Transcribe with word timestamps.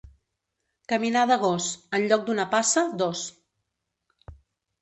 Caminar 0.93 1.25
de 1.33 1.37
gos, 1.43 1.67
en 1.99 2.07
lloc 2.13 2.25
d'una 2.31 2.47
passa, 2.57 2.87
dos. 3.03 3.25